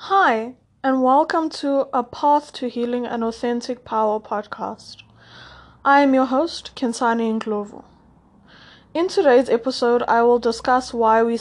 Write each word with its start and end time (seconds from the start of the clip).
Hi, 0.00 0.56
and 0.84 1.02
welcome 1.02 1.48
to 1.48 1.88
A 1.90 2.02
Path 2.02 2.52
to 2.52 2.68
Healing 2.68 3.06
and 3.06 3.24
Authentic 3.24 3.82
Power 3.82 4.20
podcast. 4.20 4.98
I 5.86 6.02
am 6.02 6.12
your 6.12 6.26
host, 6.26 6.72
Kensani 6.76 7.40
Ndlovu. 7.40 7.82
In 8.92 9.08
today's 9.08 9.48
episode, 9.48 10.02
I 10.06 10.20
will 10.20 10.38
discuss 10.38 10.92
why 10.92 11.22
we 11.22 11.38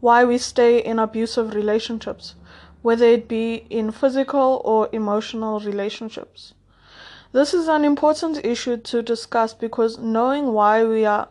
why 0.00 0.26
we 0.26 0.36
stay 0.36 0.78
in 0.78 0.98
abusive 0.98 1.54
relationships, 1.54 2.34
whether 2.82 3.06
it 3.06 3.26
be 3.28 3.66
in 3.70 3.90
physical 3.92 4.60
or 4.62 4.90
emotional 4.92 5.58
relationships. 5.58 6.52
This 7.32 7.54
is 7.54 7.66
an 7.66 7.82
important 7.82 8.44
issue 8.44 8.76
to 8.76 9.02
discuss 9.02 9.54
because 9.54 9.96
knowing 9.98 10.52
why 10.52 10.84
we 10.84 11.06
are 11.06 11.28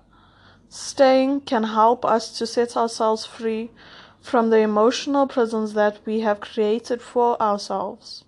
staying 0.67 1.41
can 1.41 1.63
help 1.63 2.03
us 2.03 2.35
to 2.39 2.47
set 2.47 2.75
ourselves 2.75 3.23
free 3.23 3.69
from 4.23 4.49
the 4.49 4.59
emotional 4.59 5.27
prisons 5.27 5.73
that 5.73 5.99
we 6.05 6.21
have 6.21 6.39
created 6.39 7.01
for 7.01 7.39
ourselves. 7.41 8.23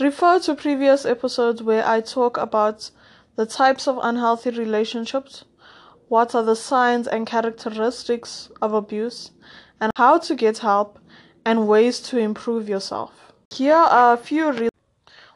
Refer 0.00 0.40
to 0.40 0.54
previous 0.54 1.06
episodes 1.06 1.62
where 1.62 1.86
I 1.86 2.00
talk 2.00 2.36
about 2.36 2.90
the 3.36 3.46
types 3.46 3.86
of 3.86 4.00
unhealthy 4.02 4.50
relationships, 4.50 5.44
what 6.08 6.34
are 6.34 6.42
the 6.42 6.56
signs 6.56 7.06
and 7.06 7.26
characteristics 7.26 8.50
of 8.60 8.72
abuse, 8.72 9.30
and 9.80 9.92
how 9.94 10.18
to 10.18 10.34
get 10.34 10.58
help 10.58 10.98
and 11.44 11.68
ways 11.68 12.00
to 12.00 12.18
improve 12.18 12.68
yourself. 12.68 13.32
Here 13.50 13.74
are 13.74 14.14
a 14.14 14.18
few 14.18 14.50
reasons 14.50 14.70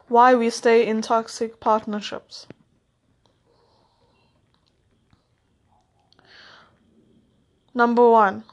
why 0.08 0.34
we 0.34 0.50
stay 0.50 0.84
in 0.86 1.02
toxic 1.02 1.60
partnerships. 1.60 2.48
Number 7.74 8.10
one, 8.10 8.44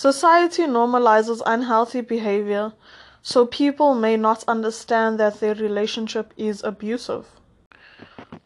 Society 0.00 0.62
normalizes 0.62 1.42
unhealthy 1.44 2.00
behavior, 2.00 2.72
so 3.20 3.44
people 3.44 3.94
may 3.94 4.16
not 4.16 4.42
understand 4.48 5.20
that 5.20 5.40
their 5.40 5.54
relationship 5.54 6.32
is 6.38 6.64
abusive. 6.64 7.26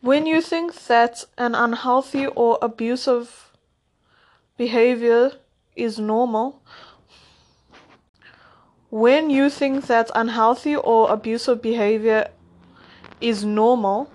When 0.01 0.27
you 0.27 0.42
think 0.42 0.75
that 0.87 1.25
an 1.39 1.55
unhealthy 1.55 2.27
or 2.27 2.59
abusive 2.61 3.53
behavior 4.56 5.31
is 5.77 5.97
normal, 5.97 6.61
when 8.91 9.31
you 9.31 9.48
think 9.48 9.86
that 9.86 10.11
unhealthy 10.12 10.75
or 10.75 11.09
abusive 11.09 11.62
behavior 11.62 12.31
is 13.20 13.45
normal, 13.45 14.11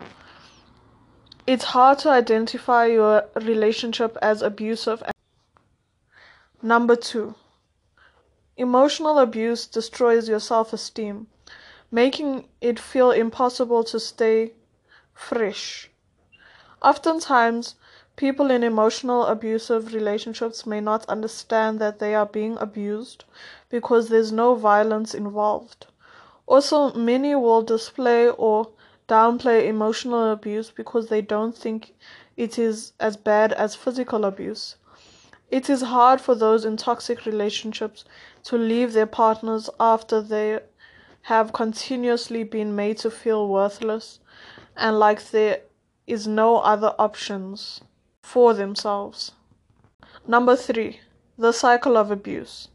it's 1.47 1.63
hard 1.63 1.99
to 1.99 2.09
identify 2.09 2.87
your 2.87 3.23
relationship 3.35 4.17
as 4.21 4.41
abusive. 4.41 5.01
Number 6.61 6.97
two, 6.97 7.35
emotional 8.57 9.17
abuse 9.19 9.65
destroys 9.65 10.27
your 10.27 10.41
self 10.41 10.73
esteem, 10.73 11.27
making 11.89 12.49
it 12.59 12.77
feel 12.77 13.11
impossible 13.11 13.85
to 13.85 13.97
stay 13.97 14.51
fresh. 15.13 15.89
Oftentimes, 16.81 17.75
people 18.17 18.51
in 18.51 18.63
emotional 18.63 19.25
abusive 19.25 19.93
relationships 19.93 20.65
may 20.65 20.81
not 20.81 21.05
understand 21.07 21.79
that 21.79 21.99
they 21.99 22.13
are 22.13 22.25
being 22.25 22.57
abused 22.57 23.23
because 23.69 24.09
there's 24.09 24.33
no 24.33 24.53
violence 24.55 25.13
involved. 25.13 25.87
Also, 26.45 26.91
many 26.93 27.35
will 27.35 27.61
display 27.61 28.27
or 28.27 28.67
downplay 29.07 29.65
emotional 29.65 30.29
abuse 30.29 30.71
because 30.71 31.07
they 31.07 31.21
don't 31.21 31.55
think 31.57 31.95
it 32.35 32.59
is 32.59 32.91
as 32.99 33.15
bad 33.15 33.53
as 33.53 33.75
physical 33.75 34.25
abuse. 34.25 34.75
It 35.51 35.69
is 35.69 35.81
hard 35.81 36.21
for 36.21 36.35
those 36.35 36.63
in 36.65 36.77
toxic 36.77 37.25
relationships 37.25 38.05
to 38.43 38.57
leave 38.57 38.93
their 38.93 39.07
partners 39.07 39.69
after 39.79 40.21
they 40.21 40.59
have 41.23 41.53
continuously 41.53 42.43
been 42.43 42.75
made 42.75 42.97
to 42.99 43.11
feel 43.11 43.47
worthless 43.47 44.19
and 44.77 44.99
like 44.99 45.31
there 45.31 45.61
is 46.07 46.27
no 46.27 46.57
other 46.57 46.93
options 46.97 47.81
for 48.21 48.53
themselves. 48.53 49.31
Number 50.27 50.55
three, 50.55 51.01
the 51.37 51.51
cycle 51.51 51.97
of 51.97 52.11
abuse. 52.11 52.69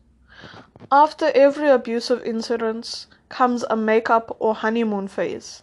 After 0.91 1.31
every 1.35 1.69
abusive 1.69 2.23
incident 2.25 3.07
comes 3.29 3.65
a 3.71 3.77
makeup 3.77 4.37
or 4.39 4.55
honeymoon 4.55 5.09
phase. 5.09 5.63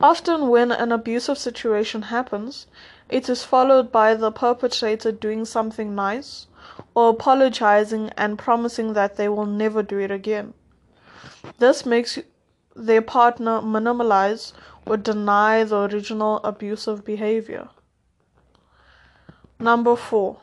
Often, 0.00 0.48
when 0.48 0.72
an 0.72 0.92
abusive 0.92 1.38
situation 1.38 2.02
happens, 2.02 2.66
it 3.08 3.28
is 3.28 3.44
followed 3.44 3.92
by 3.92 4.14
the 4.14 4.30
perpetrator 4.30 5.12
doing 5.12 5.44
something 5.44 5.94
nice 5.94 6.46
or 6.94 7.10
apologizing 7.10 8.10
and 8.16 8.38
promising 8.38 8.92
that 8.92 9.16
they 9.16 9.28
will 9.28 9.46
never 9.46 9.82
do 9.82 9.98
it 9.98 10.10
again. 10.10 10.54
This 11.58 11.84
makes 11.84 12.18
their 12.74 13.02
partner 13.02 13.60
minimalize 13.60 14.52
or 14.86 14.96
deny 14.96 15.64
the 15.64 15.82
original 15.82 16.38
abusive 16.38 17.04
behavior. 17.04 17.68
Number 19.58 19.94
four, 19.94 20.38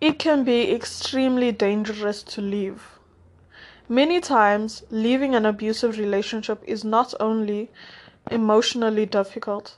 it 0.00 0.18
can 0.18 0.44
be 0.44 0.72
extremely 0.72 1.52
dangerous 1.52 2.22
to 2.22 2.40
leave. 2.40 2.98
Many 3.88 4.20
times, 4.20 4.82
leaving 4.90 5.34
an 5.34 5.46
abusive 5.46 5.98
relationship 5.98 6.62
is 6.66 6.84
not 6.84 7.14
only 7.20 7.70
emotionally 8.30 9.06
difficult, 9.06 9.76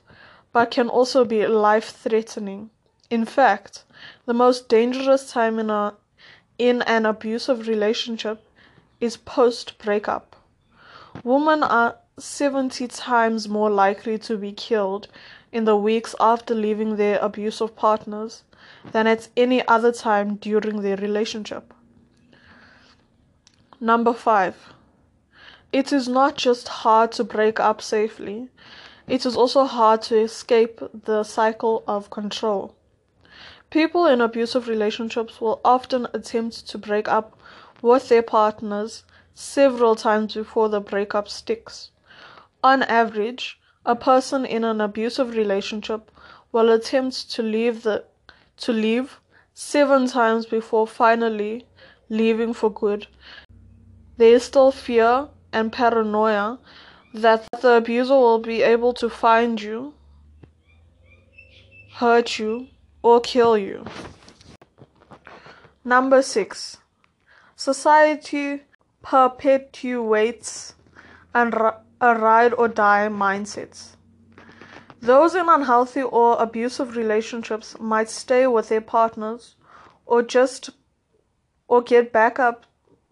but 0.53 0.71
can 0.71 0.89
also 0.89 1.25
be 1.25 1.45
life 1.47 1.89
threatening. 1.89 2.69
In 3.09 3.25
fact, 3.25 3.83
the 4.25 4.33
most 4.33 4.69
dangerous 4.69 5.31
time 5.31 5.59
in, 5.59 5.69
a, 5.69 5.93
in 6.57 6.81
an 6.83 7.05
abusive 7.05 7.67
relationship 7.67 8.43
is 8.99 9.17
post 9.17 9.77
breakup. 9.79 10.35
Women 11.23 11.63
are 11.63 11.97
70 12.17 12.87
times 12.87 13.49
more 13.49 13.69
likely 13.69 14.17
to 14.19 14.37
be 14.37 14.51
killed 14.51 15.07
in 15.51 15.65
the 15.65 15.75
weeks 15.75 16.15
after 16.19 16.53
leaving 16.53 16.95
their 16.95 17.19
abusive 17.19 17.75
partners 17.75 18.43
than 18.91 19.07
at 19.07 19.27
any 19.35 19.65
other 19.67 19.91
time 19.91 20.35
during 20.35 20.81
their 20.81 20.97
relationship. 20.97 21.73
Number 23.79 24.13
five, 24.13 24.55
it 25.71 25.93
is 25.93 26.07
not 26.07 26.35
just 26.35 26.67
hard 26.67 27.11
to 27.13 27.23
break 27.23 27.59
up 27.59 27.81
safely, 27.81 28.49
it 29.07 29.25
is 29.25 29.35
also 29.35 29.63
hard 29.65 30.01
to 30.03 30.17
escape 30.17 30.81
the 31.05 31.23
cycle 31.23 31.83
of 31.87 32.09
control. 32.09 32.75
People 33.69 34.05
in 34.05 34.19
abusive 34.19 34.67
relationships 34.67 35.39
will 35.39 35.61
often 35.63 36.07
attempt 36.13 36.67
to 36.67 36.77
break 36.77 37.07
up 37.07 37.37
with 37.81 38.09
their 38.09 38.21
partners 38.21 39.03
several 39.33 39.95
times 39.95 40.33
before 40.33 40.67
the 40.69 40.81
breakup 40.81 41.29
sticks. 41.29 41.91
On 42.63 42.83
average, 42.83 43.59
a 43.85 43.95
person 43.95 44.45
in 44.45 44.63
an 44.63 44.81
abusive 44.81 45.35
relationship 45.35 46.11
will 46.51 46.69
attempt 46.69 47.31
to 47.31 47.41
leave 47.41 47.83
the 47.83 48.03
to 48.57 48.71
leave 48.71 49.19
seven 49.53 50.05
times 50.05 50.45
before 50.45 50.85
finally 50.85 51.65
leaving 52.09 52.53
for 52.53 52.69
good. 52.69 53.07
There 54.17 54.35
is 54.35 54.43
still 54.43 54.71
fear 54.71 55.29
and 55.53 55.71
paranoia 55.71 56.59
that 57.13 57.47
the 57.61 57.73
abuser 57.73 58.15
will 58.15 58.39
be 58.39 58.61
able 58.61 58.93
to 58.93 59.09
find 59.09 59.61
you, 59.61 59.93
hurt 61.95 62.39
you, 62.39 62.67
or 63.01 63.19
kill 63.19 63.57
you. 63.57 63.85
Number 65.83 66.21
six, 66.21 66.77
society 67.55 68.61
perpetuates 69.01 70.75
and 71.33 71.53
a 71.53 72.15
ride 72.15 72.53
or 72.53 72.67
die 72.67 73.09
mindset. 73.09 73.95
Those 75.01 75.33
in 75.33 75.49
unhealthy 75.49 76.03
or 76.03 76.39
abusive 76.39 76.95
relationships 76.95 77.75
might 77.79 78.09
stay 78.09 78.45
with 78.45 78.69
their 78.69 78.81
partners 78.81 79.55
or 80.05 80.21
just 80.21 80.69
or 81.67 81.81
get 81.81 82.11
back 82.11 82.37
up 82.37 82.65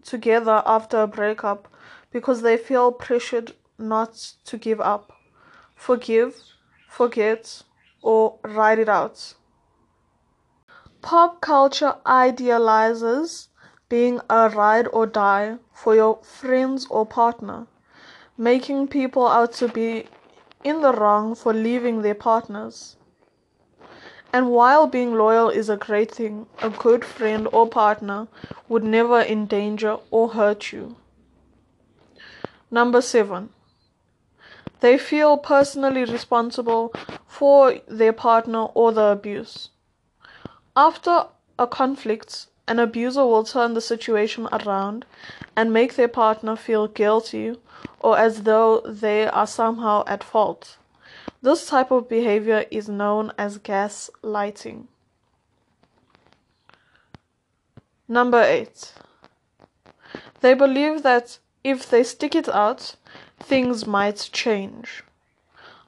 together 0.03 0.61
after 0.65 1.01
a 1.01 1.07
breakup 1.07 1.67
because 2.11 2.41
they 2.41 2.57
feel 2.57 2.91
pressured 2.91 3.53
not 3.77 4.33
to 4.45 4.57
give 4.57 4.81
up, 4.81 5.11
forgive, 5.75 6.35
forget, 6.87 7.63
or 8.01 8.39
write 8.43 8.79
it 8.79 8.89
out. 8.89 9.33
Pop 11.01 11.39
culture 11.39 11.95
idealizes 12.05 13.47
being 13.87 14.19
a 14.29 14.49
ride 14.49 14.87
or 14.91 15.05
die 15.05 15.57
for 15.73 15.95
your 15.95 16.19
friends 16.23 16.85
or 16.89 17.05
partner, 17.05 17.67
making 18.37 18.87
people 18.87 19.27
out 19.27 19.53
to 19.53 19.67
be 19.67 20.05
in 20.63 20.81
the 20.81 20.93
wrong 20.93 21.35
for 21.35 21.53
leaving 21.53 22.01
their 22.01 22.15
partners. 22.15 22.97
And 24.31 24.51
while 24.51 24.85
being 24.85 25.15
loyal 25.15 25.49
is 25.49 25.69
a 25.69 25.77
great 25.77 26.11
thing, 26.11 26.45
a 26.61 26.69
good 26.69 27.03
friend 27.03 27.47
or 27.51 27.67
partner 27.67 28.27
would 28.67 28.83
never 28.83 29.21
endanger 29.21 29.97
or 30.11 30.29
hurt 30.29 30.71
you. 30.71 30.97
Number 32.71 33.01
seven, 33.01 33.49
they 34.79 34.97
feel 34.97 35.37
personally 35.37 36.05
responsible 36.05 36.93
for 37.27 37.79
their 37.87 38.13
partner 38.13 38.65
or 38.73 38.91
the 38.91 39.05
abuse. 39.05 39.69
After 40.75 41.27
a 41.57 41.67
conflict 41.67 42.47
an 42.69 42.77
abuser 42.77 43.25
will 43.25 43.43
turn 43.43 43.73
the 43.73 43.81
situation 43.81 44.47
around 44.51 45.03
and 45.55 45.73
make 45.73 45.95
their 45.95 46.07
partner 46.07 46.55
feel 46.55 46.87
guilty 46.87 47.55
or 47.99 48.15
as 48.15 48.43
though 48.43 48.81
they 48.81 49.27
are 49.27 49.47
somehow 49.47 50.03
at 50.05 50.23
fault. 50.23 50.77
This 51.41 51.65
type 51.65 51.89
of 51.89 52.07
behavior 52.07 52.65
is 52.69 52.87
known 52.87 53.31
as 53.39 53.57
gaslighting. 53.57 54.85
Number 58.07 58.43
eight. 58.43 58.93
They 60.41 60.53
believe 60.53 61.01
that 61.01 61.39
if 61.63 61.89
they 61.89 62.03
stick 62.03 62.35
it 62.35 62.49
out, 62.49 62.95
things 63.39 63.85
might 63.85 64.29
change. 64.31 65.03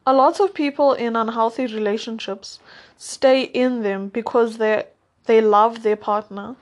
A 0.06 0.14
lot 0.14 0.40
of 0.40 0.54
people 0.54 0.94
in 0.94 1.16
unhealthy 1.16 1.68
relationships 1.68 2.60
stay 2.98 3.44
in 3.44 3.84
them 3.84 4.10
because 4.10 4.58
they 4.58 4.86
they 5.26 5.40
love 5.40 5.84
their 5.84 5.96
partner 5.96 6.56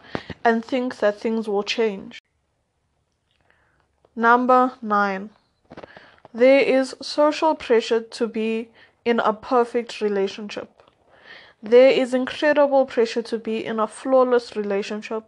and 0.44 0.64
think 0.64 0.98
that 1.00 1.20
things 1.20 1.48
will 1.48 1.64
change. 1.64 2.22
Number 4.16 4.74
9. 4.82 5.30
There 6.34 6.60
is 6.60 6.94
social 7.02 7.56
pressure 7.56 8.02
to 8.02 8.28
be 8.28 8.70
in 9.06 9.20
a 9.22 9.34
perfect 9.34 10.02
relationship. 10.02 10.84
There 11.64 11.90
is 11.90 12.14
incredible 12.14 12.86
pressure 12.86 13.22
to 13.24 13.38
be 13.38 13.66
in 13.66 13.80
a 13.80 13.88
flawless 13.88 14.56
relationship, 14.56 15.24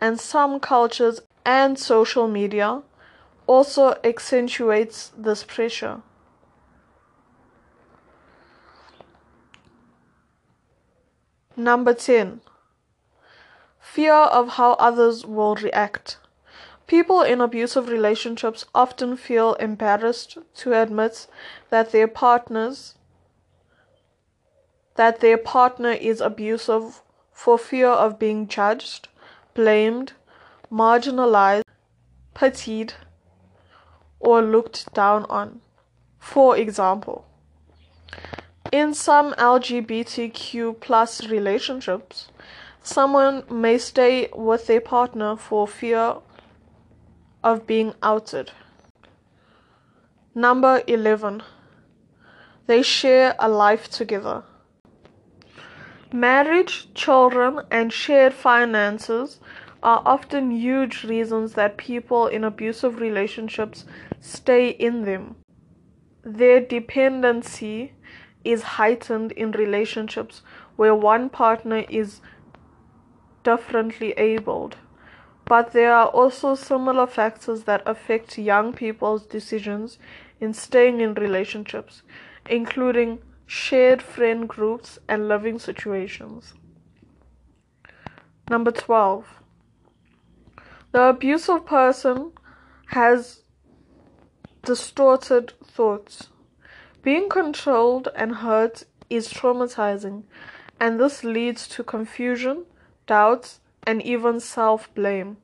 and 0.00 0.20
some 0.20 0.60
cultures 0.60 1.20
and 1.44 1.78
social 1.78 2.28
media 2.28 2.82
also 3.46 3.96
accentuates 4.04 5.12
this 5.16 5.44
pressure. 5.44 6.02
Number 11.56 11.94
10. 11.94 12.40
Fear 13.80 14.14
of 14.14 14.48
how 14.50 14.72
others 14.72 15.24
will 15.24 15.54
react. 15.54 16.18
People 16.86 17.22
in 17.22 17.40
abusive 17.40 17.88
relationships 17.88 18.66
often 18.74 19.16
feel 19.16 19.54
embarrassed 19.54 20.36
to 20.56 20.72
admit 20.72 21.26
that 21.70 21.92
their 21.92 22.08
partners 22.08 22.94
that 24.96 25.20
their 25.20 25.38
partner 25.38 25.90
is 25.90 26.20
abusive 26.20 27.02
for 27.32 27.58
fear 27.58 27.88
of 27.88 28.18
being 28.18 28.46
judged, 28.46 29.08
blamed, 29.54 30.12
marginalized, 30.70 31.64
pitied, 32.32 32.94
or 34.24 34.40
looked 34.40 34.92
down 34.94 35.26
on. 35.28 35.60
For 36.18 36.56
example, 36.56 37.26
in 38.72 38.94
some 38.94 39.34
LGBTQ 39.34 40.80
plus 40.80 41.26
relationships, 41.28 42.28
someone 42.82 43.44
may 43.50 43.76
stay 43.78 44.28
with 44.34 44.66
their 44.66 44.80
partner 44.80 45.36
for 45.36 45.68
fear 45.68 46.16
of 47.42 47.66
being 47.66 47.92
outed. 48.02 48.50
Number 50.34 50.82
11. 50.86 51.42
They 52.66 52.82
share 52.82 53.36
a 53.38 53.48
life 53.48 53.90
together. 53.90 54.42
Marriage, 56.10 56.92
children, 56.94 57.60
and 57.70 57.92
shared 57.92 58.32
finances 58.32 59.38
are 59.84 60.02
often 60.06 60.50
huge 60.50 61.04
reasons 61.04 61.52
that 61.52 61.76
people 61.76 62.26
in 62.26 62.42
abusive 62.42 62.98
relationships 62.98 63.84
stay 64.18 64.70
in 64.70 65.02
them. 65.02 65.36
Their 66.22 66.60
dependency 66.60 67.92
is 68.44 68.62
heightened 68.62 69.32
in 69.32 69.52
relationships 69.52 70.40
where 70.76 70.94
one 70.94 71.28
partner 71.28 71.84
is 71.90 72.22
differently 73.42 74.12
abled. 74.12 74.76
But 75.44 75.72
there 75.72 75.94
are 75.94 76.08
also 76.08 76.54
similar 76.54 77.06
factors 77.06 77.64
that 77.64 77.82
affect 77.84 78.38
young 78.38 78.72
people's 78.72 79.26
decisions 79.26 79.98
in 80.40 80.54
staying 80.54 81.02
in 81.02 81.12
relationships, 81.14 82.02
including 82.48 83.18
shared 83.46 84.00
friend 84.00 84.48
groups 84.48 84.98
and 85.06 85.28
living 85.28 85.58
situations. 85.58 86.54
Number 88.48 88.70
12. 88.70 89.43
The 90.94 91.08
abusive 91.08 91.66
person 91.66 92.30
has 92.90 93.42
distorted 94.62 95.52
thoughts. 95.64 96.28
Being 97.02 97.28
controlled 97.28 98.06
and 98.14 98.36
hurt 98.36 98.84
is 99.10 99.26
traumatizing, 99.26 100.22
and 100.78 101.00
this 101.00 101.24
leads 101.24 101.66
to 101.70 101.82
confusion, 101.82 102.66
doubts, 103.08 103.58
and 103.84 104.02
even 104.02 104.38
self 104.38 104.94
blame. 104.94 105.38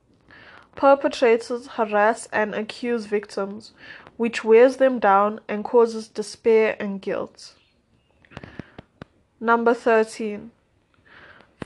Perpetrators 0.75 1.67
harass 1.75 2.29
and 2.31 2.55
accuse 2.55 3.05
victims, 3.05 3.73
which 4.15 4.45
wears 4.45 4.77
them 4.77 4.99
down 4.99 5.41
and 5.49 5.65
causes 5.65 6.07
despair 6.07 6.77
and 6.79 7.01
guilt. 7.01 7.55
Number 9.41 9.73
13. 9.73 10.51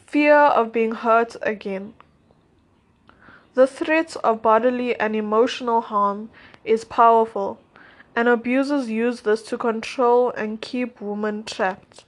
Fear 0.08 0.36
of 0.36 0.72
being 0.72 0.94
hurt 0.94 1.36
again. 1.44 1.94
The 3.56 3.68
threat 3.68 4.18
of 4.22 4.42
bodily 4.42 5.00
and 5.00 5.16
emotional 5.16 5.80
harm 5.80 6.30
is 6.66 6.84
powerful 6.84 7.62
and 8.14 8.28
abusers 8.28 8.90
use 8.90 9.22
this 9.22 9.44
to 9.44 9.58
control 9.58 10.30
and 10.32 10.60
keep 10.60 11.00
women 11.00 11.46
trapped. 11.46 12.04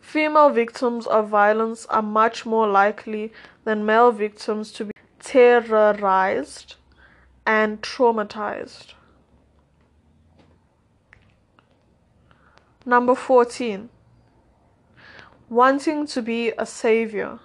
Female 0.00 0.50
victims 0.50 1.08
of 1.08 1.28
violence 1.28 1.86
are 1.86 2.02
much 2.02 2.46
more 2.46 2.68
likely 2.68 3.32
than 3.64 3.84
male 3.84 4.12
victims 4.12 4.70
to 4.72 4.84
be 4.84 4.92
terrorized 5.18 6.76
and 7.44 7.82
traumatized. 7.82 8.94
Number 12.86 13.16
14. 13.16 13.88
Wanting 15.48 16.06
to 16.06 16.22
be 16.22 16.52
a 16.56 16.64
savior. 16.64 17.40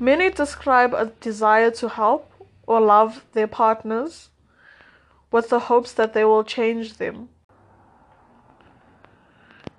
Many 0.00 0.30
describe 0.30 0.92
a 0.92 1.06
desire 1.20 1.70
to 1.72 1.88
help 1.88 2.32
or 2.66 2.80
love 2.80 3.24
their 3.32 3.46
partners 3.46 4.30
with 5.30 5.50
the 5.50 5.60
hopes 5.60 5.92
that 5.92 6.14
they 6.14 6.24
will 6.24 6.44
change 6.44 6.98
them. 6.98 7.28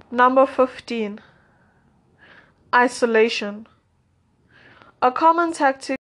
Number 0.10 0.46
15. 0.46 1.20
Isolation. 2.74 3.68
A 5.02 5.12
common 5.12 5.52
tactic 5.52 6.00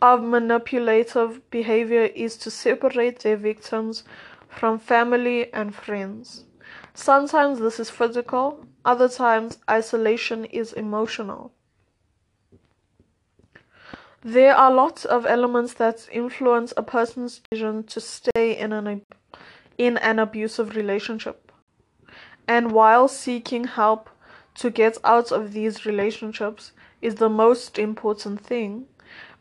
of 0.00 0.22
manipulative 0.22 1.50
behavior 1.50 2.04
is 2.14 2.36
to 2.38 2.50
separate 2.50 3.20
their 3.20 3.36
victims 3.36 4.04
from 4.48 4.78
family 4.78 5.52
and 5.52 5.74
friends. 5.74 6.44
Sometimes 6.94 7.58
this 7.58 7.80
is 7.80 7.90
physical, 7.90 8.66
other 8.84 9.08
times, 9.08 9.58
isolation 9.68 10.44
is 10.46 10.72
emotional. 10.72 11.52
There 14.26 14.56
are 14.56 14.72
lots 14.72 15.04
of 15.04 15.24
elements 15.24 15.74
that 15.74 16.08
influence 16.10 16.74
a 16.76 16.82
person's 16.82 17.38
decision 17.38 17.84
to 17.84 18.00
stay 18.00 18.58
in 18.58 18.72
an 18.72 19.02
in 19.78 19.98
an 19.98 20.18
abusive 20.18 20.74
relationship. 20.74 21.52
And 22.48 22.72
while 22.72 23.06
seeking 23.06 23.68
help 23.68 24.10
to 24.56 24.70
get 24.70 24.98
out 25.04 25.30
of 25.30 25.52
these 25.52 25.86
relationships 25.86 26.72
is 27.00 27.14
the 27.14 27.28
most 27.28 27.78
important 27.78 28.40
thing, 28.40 28.86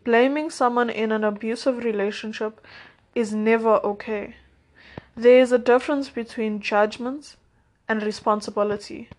blaming 0.03 0.51
someone 0.51 0.91
in 0.91 1.11
an 1.11 1.23
abusive 1.23 1.83
relationship 1.83 2.63
is 3.15 3.33
never 3.33 3.77
okay. 3.83 4.35
There 5.17 5.39
is 5.39 5.51
a 5.51 5.57
difference 5.57 6.09
between 6.09 6.61
judgment 6.61 7.37
and 7.89 8.03
responsibility. 8.03 9.09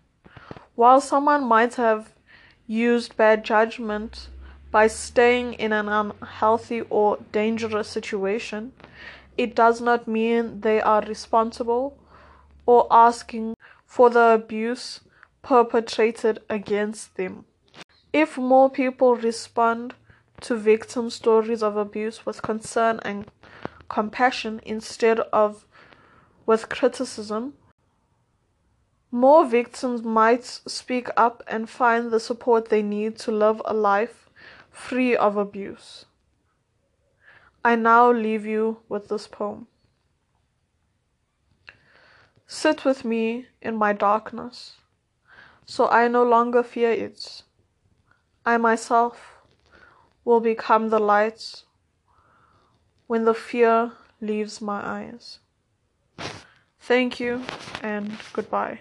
While 0.75 1.01
someone 1.01 1.43
might 1.43 1.75
have 1.75 2.13
used 2.67 3.17
bad 3.17 3.43
judgment 3.43 4.29
by 4.71 4.87
staying 4.87 5.53
in 5.53 5.71
an 5.71 5.87
unhealthy 5.87 6.81
or 6.89 7.17
dangerous 7.31 7.87
situation, 7.87 8.73
it 9.37 9.55
does 9.55 9.79
not 9.79 10.07
mean 10.07 10.61
they 10.61 10.81
are 10.81 11.01
responsible 11.01 11.97
or 12.65 12.87
asking 12.91 13.55
for 13.85 14.09
the 14.09 14.33
abuse 14.33 15.01
perpetrated 15.41 16.39
against 16.49 17.15
them. 17.15 17.45
If 18.11 18.37
more 18.37 18.69
people 18.69 19.15
respond 19.15 19.93
to 20.41 20.55
victim 20.55 21.09
stories 21.09 21.63
of 21.63 21.77
abuse 21.77 22.25
with 22.25 22.41
concern 22.41 22.99
and 23.03 23.31
compassion 23.89 24.59
instead 24.65 25.19
of 25.31 25.65
with 26.45 26.69
criticism, 26.69 27.53
more 29.11 29.45
victims 29.45 30.03
might 30.03 30.43
speak 30.43 31.07
up 31.15 31.41
and 31.47 31.69
find 31.69 32.11
the 32.11 32.19
support 32.19 32.69
they 32.69 32.81
need 32.81 33.17
to 33.19 33.31
live 33.31 33.61
a 33.65 33.73
life 33.73 34.26
free 34.77 35.15
of 35.15 35.35
abuse. 35.35 36.05
I 37.65 37.75
now 37.75 38.11
leave 38.11 38.45
you 38.45 38.77
with 38.87 39.09
this 39.09 39.27
poem. 39.27 39.67
Sit 42.45 42.85
with 42.85 43.03
me 43.03 43.47
in 43.61 43.75
my 43.75 43.91
darkness, 43.91 44.77
so 45.65 45.89
I 45.89 46.07
no 46.07 46.23
longer 46.23 46.63
fear 46.63 46.91
it. 46.91 47.41
I 48.45 48.57
myself 48.57 49.39
will 50.23 50.39
become 50.39 50.89
the 50.89 50.99
light 50.99 51.63
when 53.07 53.25
the 53.25 53.33
fear 53.33 53.91
leaves 54.21 54.61
my 54.61 54.79
eyes. 54.85 55.39
Thank 56.79 57.19
you 57.19 57.43
and 57.81 58.17
goodbye. 58.31 58.79